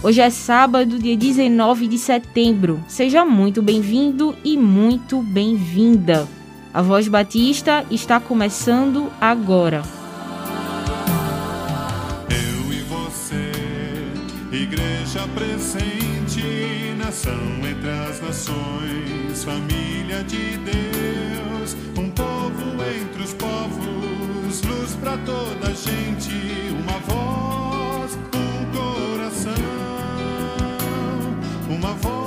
[0.00, 2.80] Hoje é sábado, dia 19 de setembro.
[2.86, 6.28] Seja muito bem-vindo e muito bem-vinda.
[6.72, 9.82] A Voz Batista está começando agora.
[12.30, 13.50] Eu e você,
[14.52, 17.32] igreja presente, nação
[17.68, 26.30] entre as nações, família de Deus, um povo entre os povos, luz para toda gente,
[26.84, 27.57] uma voz,
[31.78, 32.17] uma voz,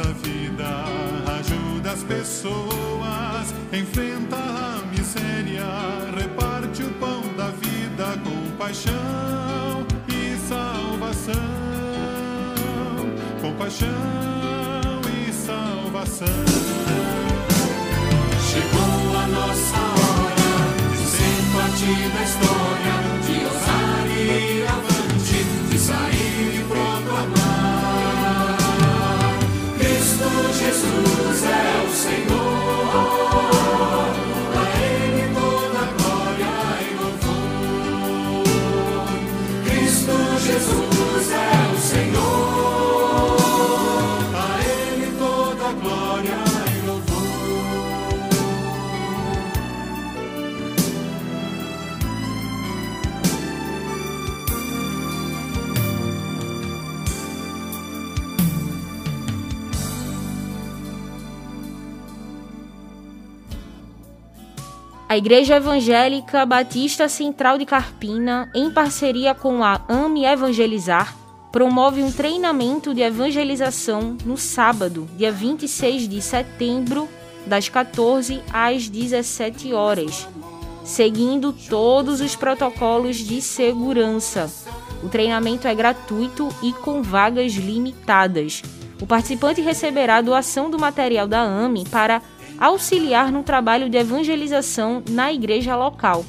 [0.00, 0.84] nossa vida,
[1.38, 5.64] ajuda as pessoas, enfrenta a miséria,
[6.16, 11.34] reparte o pão da vida com paixão e salvação,
[13.42, 13.90] com paixão
[15.28, 16.26] e salvação.
[18.50, 20.52] Chegou a nossa hora
[20.92, 22.59] de ser parte da história,
[65.10, 71.16] A Igreja Evangélica Batista Central de Carpina, em parceria com a AME Evangelizar,
[71.50, 77.08] promove um treinamento de evangelização no sábado, dia 26 de setembro,
[77.44, 80.28] das 14 às 17 horas,
[80.84, 84.48] seguindo todos os protocolos de segurança.
[85.02, 88.62] O treinamento é gratuito e com vagas limitadas.
[89.02, 92.22] O participante receberá doação do material da AME para
[92.60, 96.22] auxiliar no trabalho de evangelização na igreja local.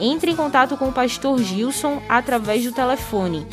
[0.00, 3.46] Entre em contato com o pastor Gilson através do telefone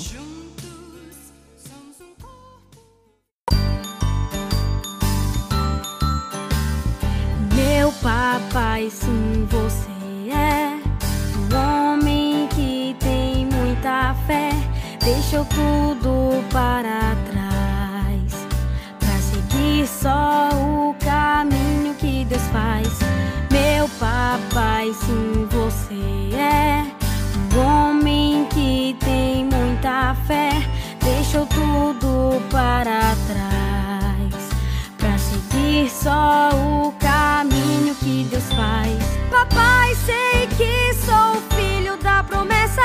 [7.54, 9.45] Meu papai, sim,
[15.06, 18.46] Deixou tudo para trás
[18.98, 22.88] pra seguir só o caminho que Deus faz.
[23.52, 26.84] Meu papai, sim, você é
[27.54, 30.50] um homem que tem muita fé.
[31.00, 34.48] Deixou tudo para trás
[34.98, 38.98] pra seguir só o caminho que Deus faz.
[39.30, 42.82] Papai, sei que sou filho da promessa.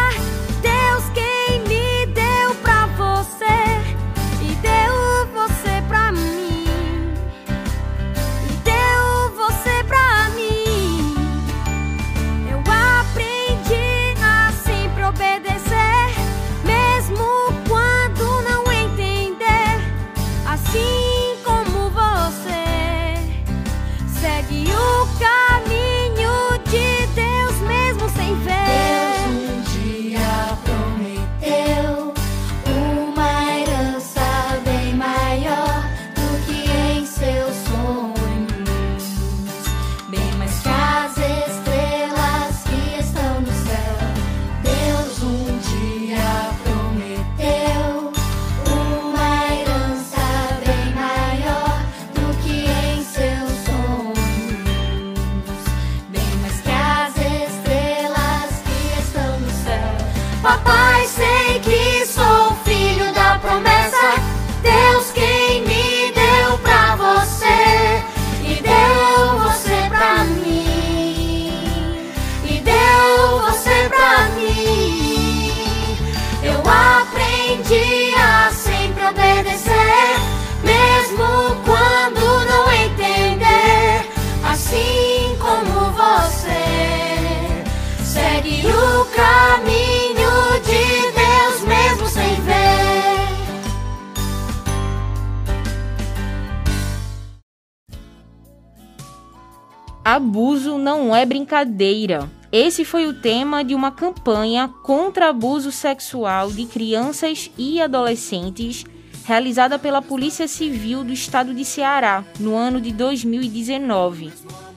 [100.12, 102.30] Abuso não é brincadeira.
[102.52, 108.84] Esse foi o tema de uma campanha contra abuso sexual de crianças e adolescentes
[109.24, 114.34] realizada pela Polícia Civil do Estado de Ceará no ano de 2019.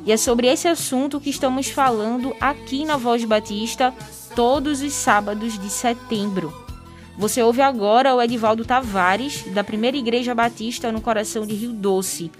[0.06, 3.92] E é sobre esse assunto que estamos falando aqui na Voz Batista
[4.36, 6.54] todos os sábados de setembro.
[7.18, 12.30] Você ouve agora o Edivaldo Tavares, da Primeira Igreja Batista no coração de Rio Doce,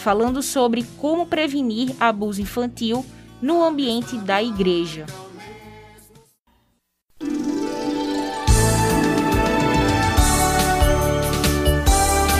[0.00, 3.04] falando sobre como prevenir abuso infantil
[3.40, 5.04] no ambiente da igreja.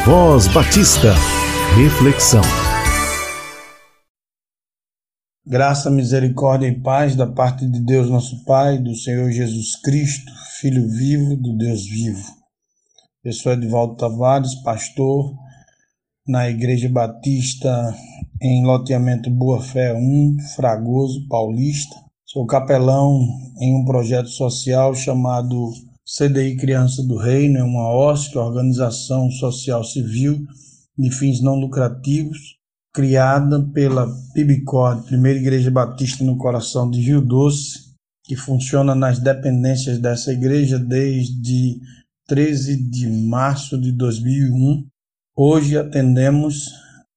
[0.06, 1.14] Voz Batista.
[1.76, 2.40] Reflexão.
[5.46, 10.88] Graça, misericórdia e paz da parte de Deus nosso Pai, do Senhor Jesus Cristo, Filho
[10.88, 12.24] vivo do Deus vivo.
[13.22, 15.34] Eu sou Edvaldo Tavares, pastor
[16.30, 17.92] na Igreja Batista
[18.40, 21.96] em loteamento Boa Fé 1, Fragoso, Paulista.
[22.24, 23.20] Sou capelão
[23.60, 25.72] em um projeto social chamado
[26.06, 30.38] CDI Criança do Reino, é uma OSC, Organização Social Civil
[30.96, 32.38] de Fins Não Lucrativos,
[32.94, 37.90] criada pela PIBCOR, Primeira Igreja Batista no Coração de Rio Doce,
[38.24, 41.80] que funciona nas dependências dessa igreja desde
[42.28, 44.86] 13 de março de 2001.
[45.36, 46.68] Hoje atendemos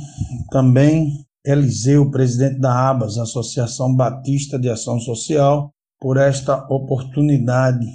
[0.52, 5.72] também Eliseu, presidente da ABAS, Associação Batista de Ação Social,
[6.02, 7.88] por esta oportunidade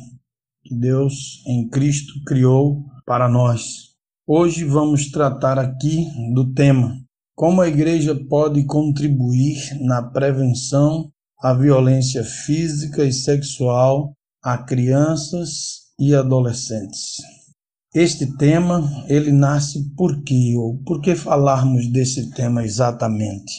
[0.65, 3.91] que Deus em Cristo criou para nós.
[4.27, 6.97] Hoje vamos tratar aqui do tema
[7.35, 11.13] como a igreja pode contribuir na prevenção
[11.47, 14.13] a violência física e sexual
[14.43, 17.23] a crianças e adolescentes.
[17.95, 20.57] Este tema, ele nasce por quê?
[20.57, 23.53] Ou por que falarmos desse tema exatamente?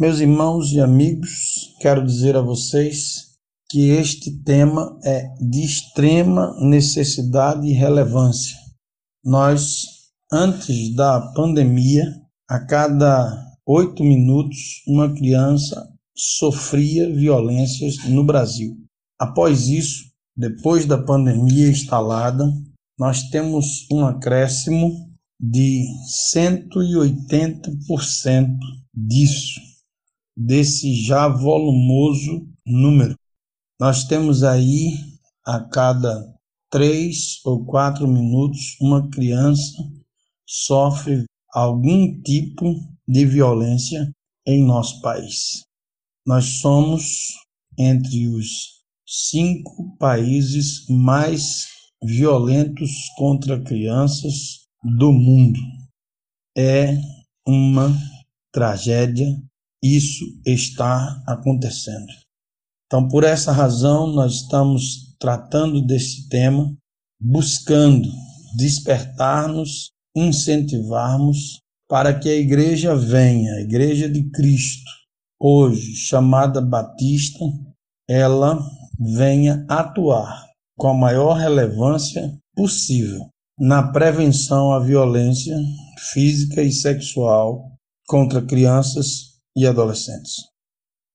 [0.00, 3.32] Meus irmãos e amigos, quero dizer a vocês
[3.68, 8.56] que este tema é de extrema necessidade e relevância.
[9.22, 9.84] Nós,
[10.32, 12.06] antes da pandemia,
[12.48, 18.76] a cada oito minutos, uma criança sofria violências no Brasil.
[19.18, 20.04] Após isso,
[20.36, 22.44] depois da pandemia instalada,
[22.98, 25.84] nós temos um acréscimo de
[26.36, 28.58] 180%
[28.94, 29.60] disso,
[30.36, 33.16] desse já volumoso número.
[33.80, 34.92] Nós temos aí
[35.44, 36.32] a cada
[36.70, 39.76] três ou quatro minutos uma criança
[40.46, 42.74] sofre algum tipo
[43.06, 44.10] de violência
[44.46, 45.64] em nosso país.
[46.26, 47.34] Nós somos
[47.78, 51.66] entre os cinco países mais
[52.02, 55.58] violentos contra crianças do mundo.
[56.56, 56.96] É
[57.46, 57.92] uma
[58.52, 59.26] tragédia,
[59.82, 62.12] isso está acontecendo.
[62.86, 66.72] Então, por essa razão, nós estamos tratando desse tema,
[67.20, 68.08] buscando
[68.56, 74.90] despertar-nos, incentivarmos para que a igreja venha, a igreja de Cristo,
[75.42, 77.44] hoje chamada Batista,
[78.08, 78.64] ela
[79.00, 80.46] venha atuar
[80.78, 85.56] com a maior relevância possível na prevenção à violência
[86.12, 87.72] física e sexual
[88.06, 90.34] contra crianças e adolescentes.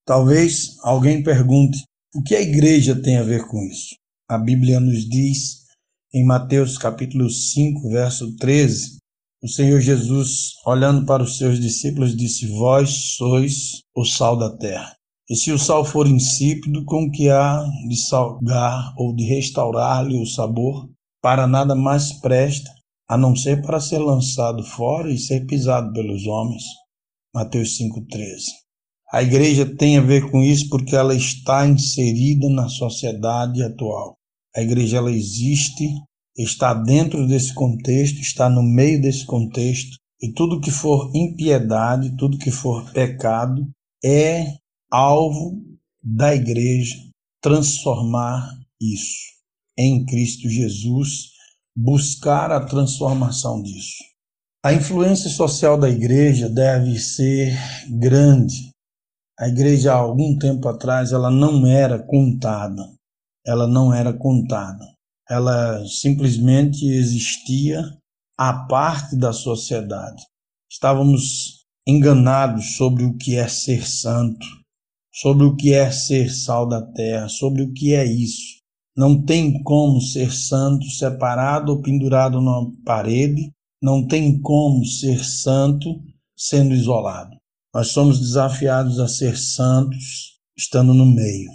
[0.06, 3.96] Talvez alguém pergunte: o que a igreja tem a ver com isso?
[4.30, 5.66] A Bíblia nos diz
[6.14, 8.98] em Mateus capítulo 5, verso 13,
[9.42, 14.96] o Senhor Jesus, olhando para os seus discípulos, disse: Vós sois o sal da terra.
[15.30, 20.26] E se o sal for insípido, com que há de salgar ou de restaurar-lhe o
[20.26, 20.90] sabor?
[21.22, 22.70] Para nada mais presta,
[23.10, 26.64] a não ser para ser lançado fora e ser pisado pelos homens.
[27.34, 28.42] Mateus 5,13.
[29.12, 34.18] A igreja tem a ver com isso porque ela está inserida na sociedade atual.
[34.56, 35.90] A igreja ela existe,
[36.44, 42.38] está dentro desse contexto, está no meio desse contexto, e tudo que for impiedade, tudo
[42.38, 43.68] que for pecado,
[44.04, 44.56] é
[44.92, 45.62] alvo
[46.04, 46.96] da igreja
[47.42, 49.38] transformar isso
[49.78, 51.32] em Cristo Jesus,
[51.76, 54.04] buscar a transformação disso.
[54.66, 57.56] A influência social da igreja deve ser
[57.90, 58.72] grande.
[59.40, 62.92] A igreja, há algum tempo atrás, ela não era contada.
[63.46, 64.97] Ela não era contada.
[65.30, 67.84] Ela simplesmente existia
[68.38, 70.24] à parte da sociedade.
[70.72, 74.46] Estávamos enganados sobre o que é ser santo,
[75.14, 78.58] sobre o que é ser sal da terra, sobre o que é isso.
[78.96, 86.02] Não tem como ser santo separado ou pendurado numa parede, não tem como ser santo
[86.36, 87.38] sendo isolado.
[87.74, 91.50] Nós somos desafiados a ser santos estando no meio.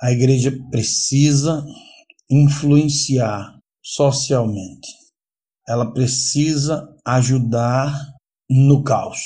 [0.00, 1.64] A igreja precisa
[2.30, 4.88] influenciar socialmente.
[5.66, 7.94] Ela precisa ajudar
[8.48, 9.20] no caos.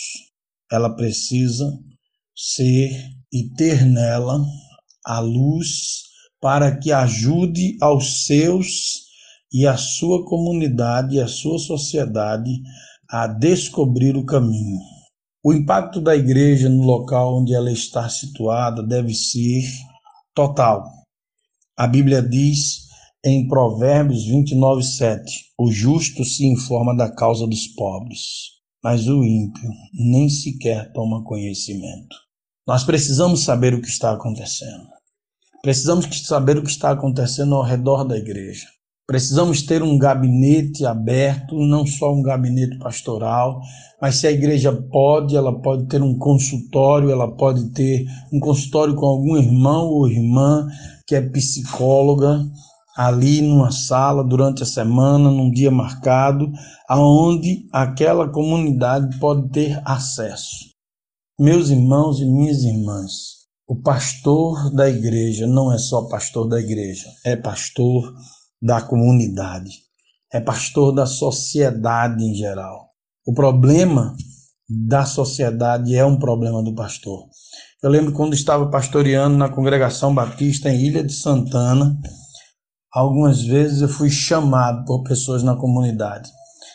[0.71, 1.79] Ela precisa
[2.37, 2.91] ser
[3.33, 4.45] e ter nela
[5.05, 6.05] a luz
[6.41, 9.09] para que ajude aos seus
[9.53, 12.51] e a sua comunidade e a sua sociedade
[13.09, 14.79] a descobrir o caminho.
[15.43, 19.65] O impacto da igreja no local onde ela está situada deve ser
[20.35, 20.85] total.
[21.77, 22.88] A Bíblia diz
[23.29, 28.21] em Provérbios 29, 7: O justo se informa da causa dos pobres,
[28.83, 32.17] mas o ímpio nem sequer toma conhecimento.
[32.67, 34.89] Nós precisamos saber o que está acontecendo.
[35.63, 38.67] Precisamos saber o que está acontecendo ao redor da igreja.
[39.07, 43.59] Precisamos ter um gabinete aberto, não só um gabinete pastoral,
[44.01, 48.95] mas se a igreja pode, ela pode ter um consultório, ela pode ter um consultório
[48.95, 50.69] com algum irmão ou irmã
[51.07, 52.45] que é psicóloga,
[52.99, 56.51] ali numa sala durante a semana, num dia marcado,
[56.89, 60.67] aonde aquela comunidade pode ter acesso.
[61.39, 63.13] Meus irmãos e minhas irmãs,
[63.69, 68.13] o pastor da igreja não é só pastor da igreja, é pastor
[68.61, 69.71] da comunidade,
[70.33, 72.89] é pastor da sociedade em geral.
[73.25, 74.17] O problema
[74.69, 77.29] da sociedade é um problema do pastor.
[77.81, 81.97] Eu lembro quando estava pastoreando na congregação batista em Ilha de Santana,
[82.93, 86.31] algumas vezes eu fui chamado por pessoas na comunidade.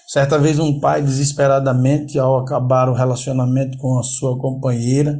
[0.08, 5.20] Certa vez um pai desesperadamente ao acabar o relacionamento com a sua companheira,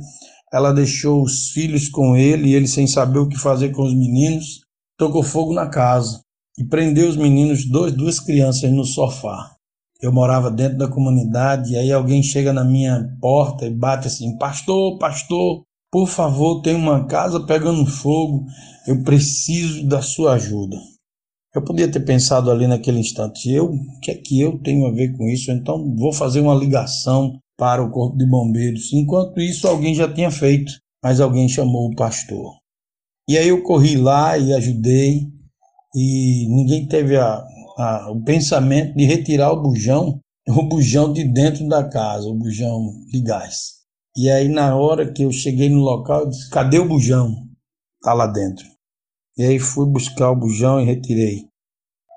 [0.54, 3.94] ela deixou os filhos com ele e ele, sem saber o que fazer com os
[3.94, 4.62] meninos,
[4.98, 6.22] tocou fogo na casa
[6.58, 9.52] e prendeu os meninos, dois, duas crianças, no sofá.
[10.00, 14.38] Eu morava dentro da comunidade e aí alguém chega na minha porta e bate assim:
[14.38, 18.48] Pastor, pastor, por favor, tem uma casa pegando fogo,
[18.88, 20.76] eu preciso da sua ajuda.
[21.54, 24.92] Eu podia ter pensado ali naquele instante: eu, o que é que eu tenho a
[24.92, 25.52] ver com isso?
[25.52, 28.92] Então vou fazer uma ligação para o corpo de bombeiros.
[28.92, 30.74] Enquanto isso, alguém já tinha feito,
[31.04, 32.56] mas alguém chamou o pastor.
[33.30, 35.28] E aí eu corri lá e ajudei,
[35.96, 37.46] e ninguém teve a,
[37.78, 40.20] a, o pensamento de retirar o bujão,
[40.50, 42.82] o bujão de dentro da casa, o bujão
[43.12, 43.83] de gás.
[44.16, 47.34] E aí, na hora que eu cheguei no local, eu disse: cadê o bujão?
[48.02, 48.66] Tá lá dentro.
[49.36, 51.48] E aí fui buscar o bujão e retirei.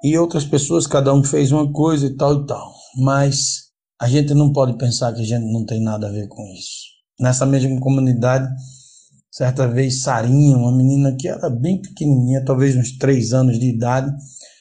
[0.04, 2.74] E outras pessoas, cada um fez uma coisa e tal e tal.
[2.98, 6.42] Mas a gente não pode pensar que a gente não tem nada a ver com
[6.52, 6.84] isso.
[7.18, 8.46] Nessa mesma comunidade,
[9.30, 14.12] certa vez Sarinha, uma menina que era bem pequenininha, talvez uns três anos de idade,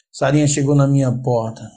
[0.10, 1.70] Sarinha chegou na minha porta.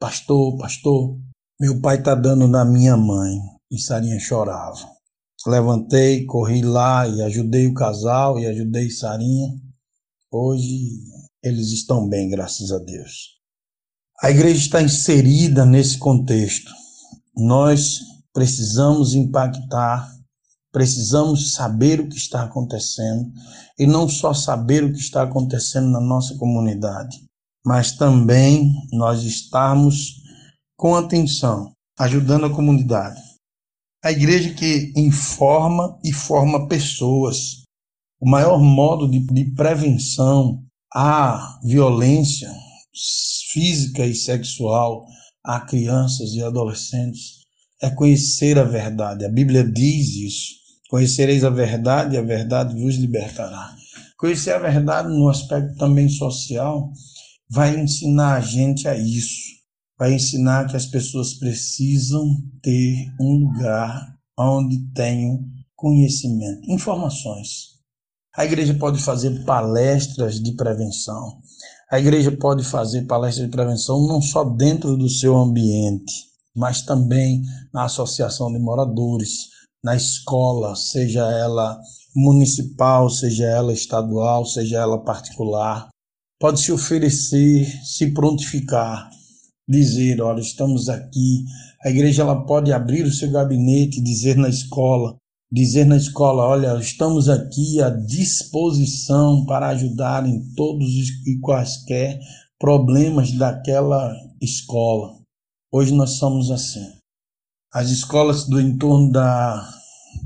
[0.00, 1.16] Pastor, pastor,
[1.60, 3.38] meu pai está dando na minha mãe.
[3.70, 4.93] E Sarinha chorava.
[5.46, 9.48] Levantei, corri lá e ajudei o casal e ajudei Sarinha.
[10.30, 10.90] Hoje
[11.42, 13.34] eles estão bem, graças a Deus.
[14.22, 16.70] A igreja está inserida nesse contexto
[17.36, 18.00] nós
[18.32, 20.12] precisamos impactar,
[20.72, 23.30] precisamos saber o que está acontecendo
[23.78, 27.24] e não só saber o que está acontecendo na nossa comunidade,
[27.64, 30.22] mas também nós estarmos
[30.76, 33.20] com atenção, ajudando a comunidade.
[34.04, 37.62] A igreja que informa e forma pessoas.
[38.20, 40.62] O maior modo de, de prevenção
[40.94, 42.52] à violência
[43.50, 45.06] física e sexual
[45.42, 47.46] a crianças e adolescentes
[47.80, 49.24] é conhecer a verdade.
[49.24, 50.52] A Bíblia diz isso.
[50.90, 53.74] Conhecereis a verdade e a verdade vos libertará.
[54.18, 56.92] Conhecer a verdade no aspecto também social
[57.48, 59.53] vai ensinar a gente a isso.
[60.04, 62.26] Vai ensinar que as pessoas precisam
[62.60, 65.42] ter um lugar onde tenham
[65.74, 67.78] conhecimento, informações.
[68.36, 71.38] A igreja pode fazer palestras de prevenção.
[71.90, 76.12] A igreja pode fazer palestras de prevenção não só dentro do seu ambiente,
[76.54, 77.40] mas também
[77.72, 79.48] na associação de moradores,
[79.82, 81.80] na escola, seja ela
[82.14, 85.88] municipal, seja ela estadual, seja ela particular.
[86.38, 89.08] Pode se oferecer, se prontificar,
[89.68, 91.44] dizer, olha, estamos aqui.
[91.84, 95.16] A igreja ela pode abrir o seu gabinete, dizer na escola,
[95.50, 100.86] dizer na escola: olha, estamos aqui à disposição para ajudar em todos
[101.26, 102.18] e quaisquer
[102.58, 105.18] problemas daquela escola.
[105.72, 106.86] Hoje nós somos assim.
[107.72, 109.68] As escolas do entorno da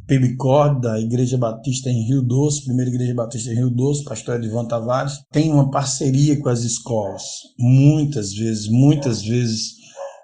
[0.07, 4.67] PIBCOR, da Igreja Batista em Rio Doce, primeira Igreja Batista em Rio Doce, pastor Edvan
[4.67, 7.23] Tavares, tem uma parceria com as escolas.
[7.59, 9.75] Muitas vezes, muitas vezes,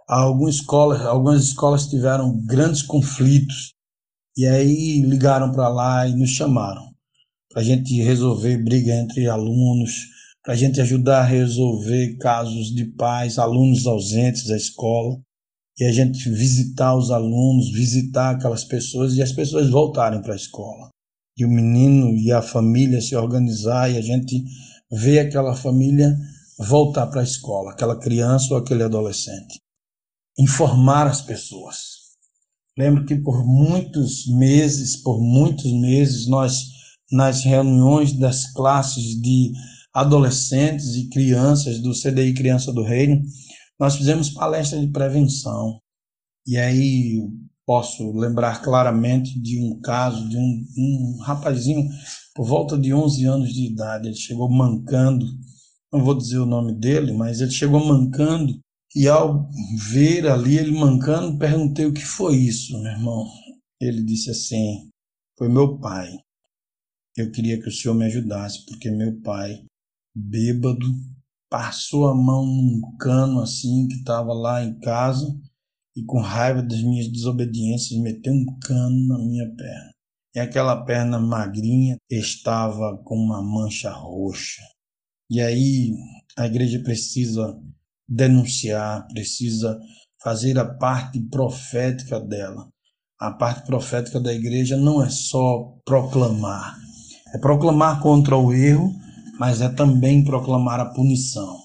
[0.08, 3.72] algumas escolas, algumas escolas tiveram grandes conflitos
[4.36, 6.94] e aí ligaram para lá e nos chamaram
[7.54, 9.92] para a gente resolver briga entre alunos,
[10.42, 15.16] para a gente ajudar a resolver casos de pais, alunos ausentes da escola,
[15.78, 20.36] e a gente visitar os alunos, visitar aquelas pessoas e as pessoas voltarem para a
[20.36, 20.88] escola.
[21.36, 24.44] E o menino e a família se organizar e a gente
[24.90, 26.16] ver aquela família
[26.58, 29.58] voltar para a escola, aquela criança ou aquele adolescente.
[30.38, 32.04] Informar as pessoas
[32.76, 36.64] Lembro que por muitos meses, por muitos meses, nós,
[37.10, 39.52] nas reuniões das classes de
[39.92, 43.22] adolescentes e crianças do CDI Criança do Reino,
[43.78, 45.78] nós fizemos palestra de prevenção.
[46.46, 47.20] E aí
[47.66, 51.88] posso lembrar claramente de um caso de um, um rapazinho
[52.34, 54.08] por volta de 11 anos de idade.
[54.08, 55.26] Ele chegou mancando,
[55.92, 58.58] não vou dizer o nome dele, mas ele chegou mancando
[58.94, 59.50] e ao
[59.92, 63.26] ver ali ele mancando, perguntei o que foi isso, meu irmão.
[63.80, 64.88] Ele disse assim:
[65.36, 66.12] Foi meu pai.
[67.16, 69.64] Eu queria que o senhor me ajudasse, porque meu pai,
[70.14, 70.86] bêbado,
[71.54, 75.24] passou a mão num cano assim que estava lá em casa
[75.96, 79.92] e com raiva das minhas desobediências meteu um cano na minha perna.
[80.34, 84.62] E aquela perna magrinha estava com uma mancha roxa.
[85.30, 85.94] E aí
[86.36, 87.56] a igreja precisa
[88.08, 89.78] denunciar, precisa
[90.20, 92.68] fazer a parte profética dela.
[93.16, 96.76] A parte profética da igreja não é só proclamar,
[97.32, 99.03] é proclamar contra o erro,
[99.38, 101.58] mas é também proclamar a punição.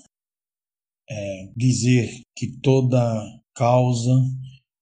[1.10, 3.00] É dizer que toda
[3.56, 4.14] causa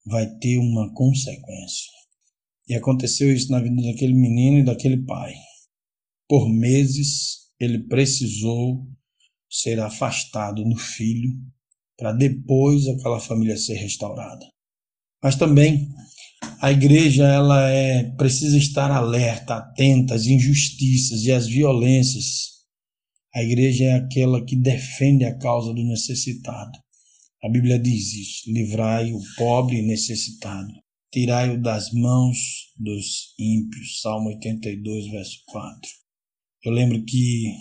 [0.06, 1.92] vai ter uma consequência.
[2.68, 5.34] E aconteceu isso na vida daquele menino e daquele pai.
[6.28, 8.86] Por meses ele precisou
[9.50, 11.32] ser afastado no filho
[11.98, 14.46] para depois aquela família ser restaurada.
[15.24, 15.90] Mas também
[16.62, 22.57] a igreja ela é precisa estar alerta, atenta às injustiças e às violências.
[23.38, 26.72] A igreja é aquela que defende a causa do necessitado.
[27.44, 30.74] A Bíblia diz isso: livrai o pobre e necessitado,
[31.14, 34.02] tirai-o das mãos dos ímpios.
[34.02, 35.92] Salmo 82, verso 4.
[36.66, 37.54] Eu lembro que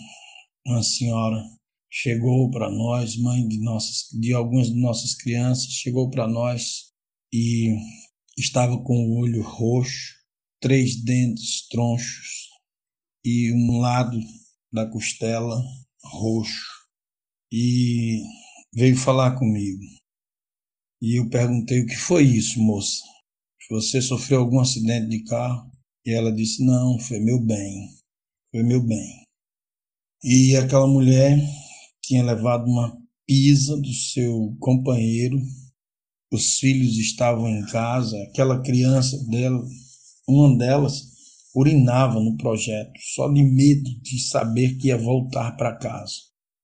[0.65, 1.43] uma senhora
[1.91, 6.91] chegou para nós, mãe de nossas de algumas de nossas crianças, chegou para nós
[7.31, 7.77] e
[8.35, 10.15] estava com o olho roxo,
[10.59, 12.49] três dentes tronchos
[13.23, 14.19] e um lado
[14.71, 15.61] da costela
[16.03, 16.77] roxo.
[17.51, 18.21] E
[18.73, 19.81] veio falar comigo.
[21.01, 23.03] E eu perguntei o que foi isso, moça?
[23.69, 25.71] Você sofreu algum acidente de carro?
[26.05, 27.89] E ela disse: Não, foi meu bem.
[28.51, 29.23] Foi meu bem.
[30.23, 31.37] E aquela mulher
[32.01, 35.37] tinha levado uma pisa do seu companheiro,
[36.31, 39.63] os filhos estavam em casa, aquela criança dela,
[40.27, 41.16] uma delas,
[41.57, 46.13] urinava no projeto, só de medo de saber que ia voltar para casa.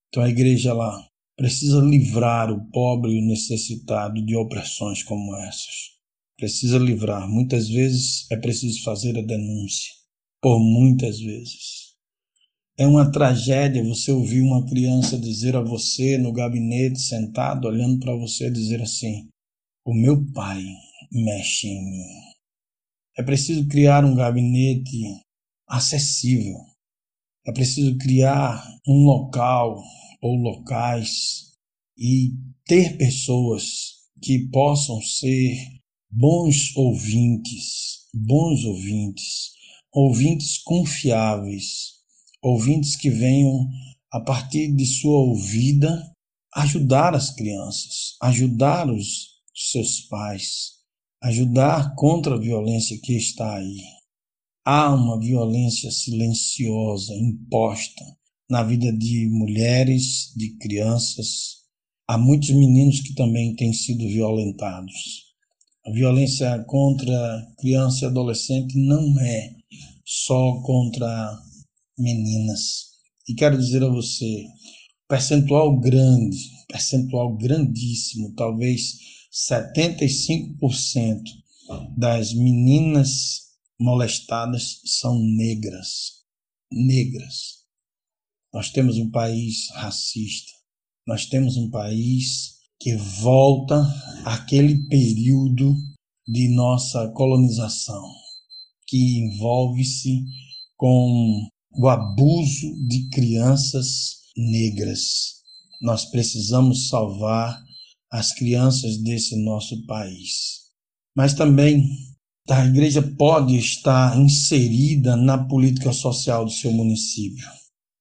[0.07, 1.03] Então a igreja lá
[1.35, 5.93] precisa livrar o pobre e o necessitado de opressões como essas.
[6.37, 7.27] Precisa livrar.
[7.27, 9.91] Muitas vezes é preciso fazer a denúncia,
[10.39, 11.93] por muitas vezes.
[12.77, 18.15] É uma tragédia você ouvir uma criança dizer a você no gabinete, sentado, olhando para
[18.15, 19.27] você, dizer assim:
[19.85, 20.63] O meu pai
[21.11, 22.32] mexe em mim.
[23.17, 25.01] É preciso criar um gabinete
[25.67, 26.57] acessível.
[27.45, 29.81] É preciso criar um local
[30.21, 31.51] ou locais
[31.97, 32.33] e
[32.65, 33.63] ter pessoas
[34.21, 35.57] que possam ser
[36.09, 39.51] bons ouvintes, bons ouvintes,
[39.91, 41.93] ouvintes confiáveis
[42.43, 43.69] ouvintes que venham,
[44.11, 46.11] a partir de sua ouvida,
[46.53, 50.72] ajudar as crianças, ajudar os seus pais,
[51.23, 53.77] ajudar contra a violência que está aí.
[54.65, 58.03] há uma violência silenciosa imposta
[58.49, 61.63] na vida de mulheres, de crianças.
[62.07, 65.33] Há muitos meninos que também têm sido violentados.
[65.85, 69.55] A violência contra criança e adolescente não é
[70.05, 71.39] só contra
[71.97, 72.91] meninas.
[73.29, 74.45] E quero dizer a você,
[75.07, 78.97] percentual grande, percentual grandíssimo, talvez
[79.33, 81.23] 75%
[81.97, 86.21] das meninas molestadas são negras.
[86.71, 87.63] Negras.
[88.53, 90.51] Nós temos um país racista.
[91.07, 93.81] Nós temos um país que volta
[94.23, 95.75] àquele período
[96.27, 98.03] de nossa colonização,
[98.87, 100.23] que envolve-se
[100.77, 105.41] com o abuso de crianças negras.
[105.81, 107.63] Nós precisamos salvar
[108.13, 110.61] as crianças desse nosso país.
[111.17, 111.83] Mas também
[112.47, 117.43] a igreja pode estar inserida na política social do seu município.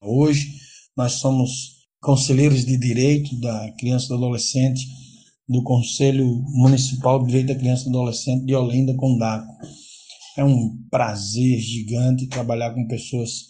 [0.03, 0.53] Hoje
[0.95, 4.87] nós somos conselheiros de direito da criança e do adolescente
[5.49, 9.51] do Conselho Municipal de Direito da Criança e do Adolescente de Olinda, Condaco.
[10.37, 13.47] É um prazer gigante trabalhar com pessoas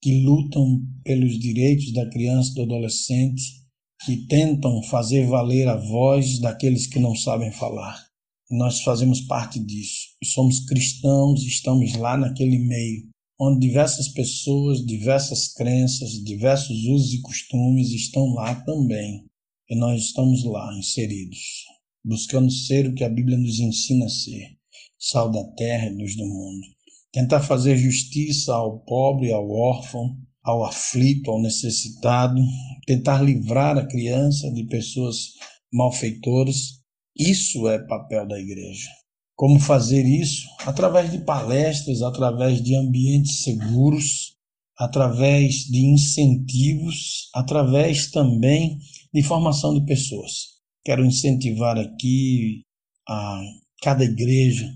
[0.00, 3.65] que lutam pelos direitos da criança e do adolescente,
[4.06, 8.06] que tentam fazer valer a voz daqueles que não sabem falar.
[8.48, 10.06] Nós fazemos parte disso.
[10.22, 17.90] Somos cristãos, estamos lá naquele meio onde diversas pessoas, diversas crenças, diversos usos e costumes
[17.90, 19.24] estão lá também.
[19.68, 21.64] E nós estamos lá inseridos,
[22.04, 24.56] buscando ser o que a Bíblia nos ensina a ser,
[24.98, 26.66] sal da terra e luz do mundo.
[27.12, 32.40] Tentar fazer justiça ao pobre, ao órfão, ao aflito, ao necessitado,
[32.86, 35.32] tentar livrar a criança de pessoas
[35.72, 36.80] malfeitoras.
[37.18, 38.88] Isso é papel da igreja.
[39.34, 40.46] Como fazer isso?
[40.60, 44.36] Através de palestras, através de ambientes seguros,
[44.78, 48.78] através de incentivos, através também
[49.12, 50.56] de formação de pessoas.
[50.84, 52.62] Quero incentivar aqui
[53.08, 53.42] a
[53.82, 54.72] cada igreja.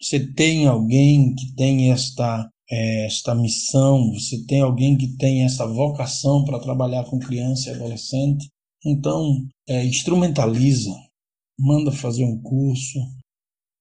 [0.00, 5.66] Você tem alguém que tem esta é, esta missão, você tem alguém que tem essa
[5.66, 8.48] vocação para trabalhar com criança e adolescente,
[8.84, 10.94] então é, instrumentaliza,
[11.58, 12.98] manda fazer um curso,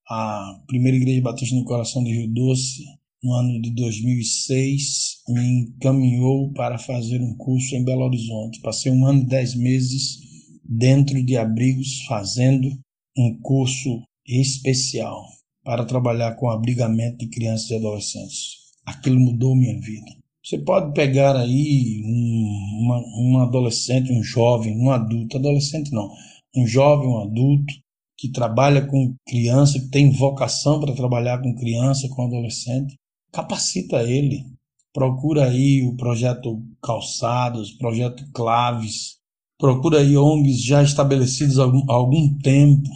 [0.10, 2.84] a primeira igreja batista no coração de Rio Doce,
[3.22, 8.62] no ano de 2006, me encaminhou para fazer um curso em Belo Horizonte.
[8.62, 10.20] Passei um ano e dez meses
[10.64, 12.70] dentro de abrigos fazendo
[13.18, 15.26] um curso especial
[15.64, 18.67] para trabalhar com abrigamento de crianças e adolescentes.
[18.88, 20.16] Aquilo mudou minha vida.
[20.42, 26.10] Você pode pegar aí um, uma, um adolescente, um jovem, um adulto, adolescente não,
[26.56, 27.74] um jovem, um adulto,
[28.18, 32.96] que trabalha com criança, que tem vocação para trabalhar com criança, com adolescente,
[33.30, 34.46] capacita ele.
[34.94, 39.18] Procura aí o projeto Calçados, projeto Claves,
[39.60, 42.90] procura aí ONGs já estabelecidos há algum, algum tempo,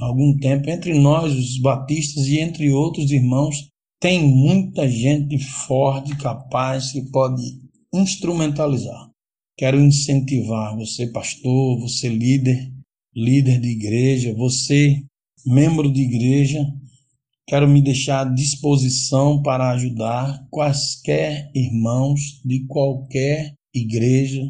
[0.00, 3.70] algum tempo entre nós, os batistas e entre outros irmãos,
[4.00, 7.42] tem muita gente forte, capaz, que pode
[7.92, 9.10] instrumentalizar.
[9.56, 12.72] Quero incentivar você, pastor, você líder,
[13.14, 15.02] líder de igreja, você,
[15.44, 16.64] membro de igreja,
[17.46, 24.42] quero me deixar à disposição para ajudar quaisquer irmãos de qualquer igreja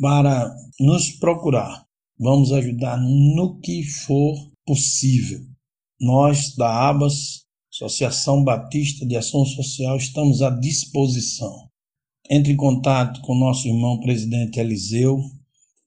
[0.00, 1.84] para nos procurar.
[2.18, 4.34] Vamos ajudar no que for
[4.66, 5.40] possível.
[6.00, 7.45] Nós da ABAS,
[7.76, 11.68] Associação Batista de Ação Social, estamos à disposição.
[12.30, 15.20] Entre em contato com nosso irmão presidente Eliseu,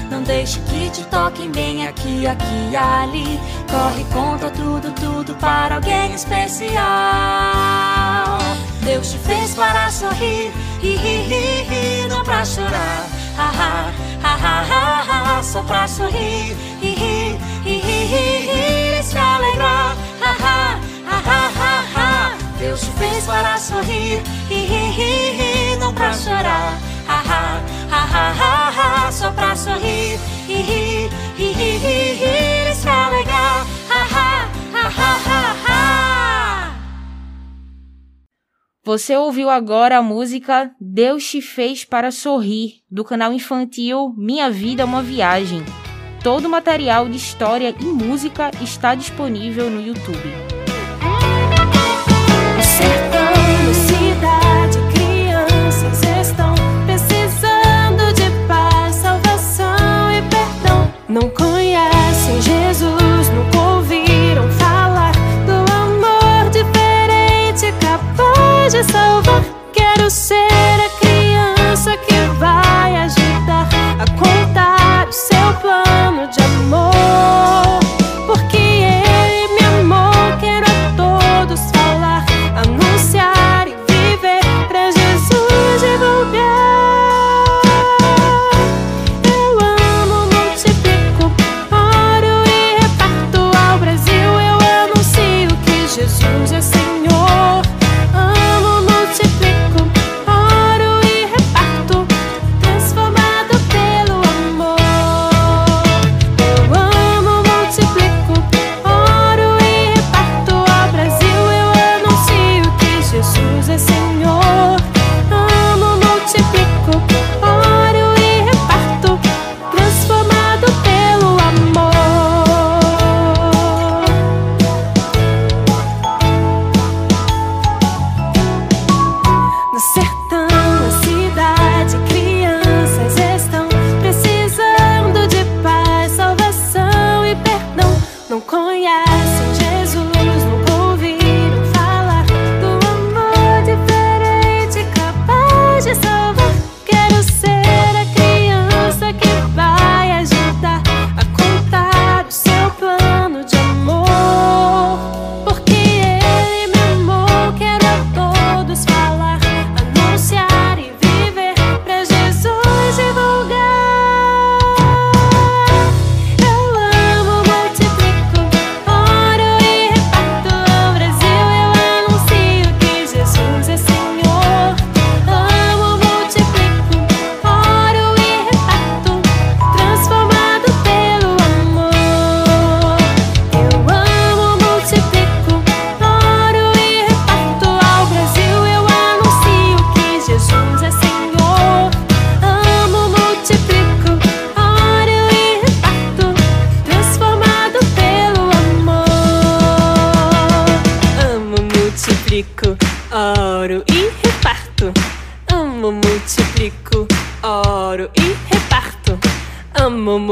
[0.10, 3.40] Não deixe que te toquem bem aqui, aqui e ali.
[3.70, 8.07] Corre, conta tudo, tudo para alguém especial.
[8.88, 10.50] Deus te fez para sorrir,
[10.82, 13.06] ri, ri, ri, ri, não pra chorar.
[13.38, 13.92] Ha, ha,
[14.24, 19.94] ha, ha, ha, só pra sorrir, ri, ri, ri, ri, ri, ri, se alegrar.
[20.22, 22.38] Ha, ha, ha, ha, ha.
[22.58, 26.80] Deus te fez para sorrir, ri, ri, ri, ri, não pra chorar.
[27.10, 32.88] Ha, ha, ha, ha, ha, só pra sorrir, ri, ri, ri, ri, ri, ri, se
[32.88, 33.77] alegrar.
[38.88, 44.84] Você ouviu agora a música Deus te fez para sorrir, do canal infantil Minha Vida
[44.84, 45.62] é uma Viagem.
[46.24, 50.30] Todo o material de história e música está disponível no YouTube.
[52.56, 53.28] No sertão,
[62.80, 63.07] na
[68.70, 69.44] de salvar.
[69.72, 70.57] Quero ser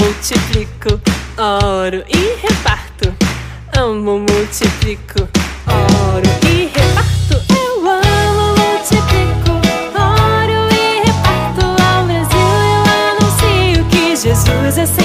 [0.06, 1.02] multiplico,
[1.36, 3.12] oro e reparto.
[3.76, 5.28] Amo, multiplico,
[5.68, 7.42] oro e reparto.
[7.50, 9.52] Eu amo, multiplico,
[9.96, 12.38] oro e reparto ao Brasil.
[12.72, 12.84] Eu
[13.18, 15.05] anuncio que Jesus é Senhor.